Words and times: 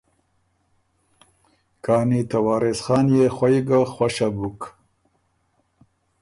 کانی 1.85 2.21
ته 2.29 2.37
وارث 2.45 2.81
يې 3.15 3.25
خوئ 3.35 3.57
ګۀ 3.67 3.79
خوشه 3.93 4.27
بُک، 4.37 4.61